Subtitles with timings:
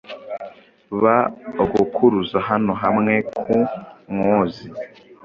[1.01, 1.17] Ba
[1.63, 3.55] ogokuruza hano hamwe ku
[4.13, 4.65] Muozi